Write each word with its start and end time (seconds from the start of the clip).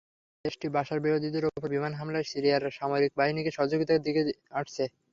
দেশটি 0.45 0.67
বাশারবিরোধীদের 0.75 1.43
ওপর 1.49 1.67
বিমান 1.69 1.93
হামলায় 1.99 2.29
সিরিয়ার 2.31 2.63
সামরিক 2.77 3.11
বাহিনীকে 3.17 3.51
সহযোগিতা 3.53 3.93
দিয়ে 4.05 4.21
আসছে। 4.59 4.83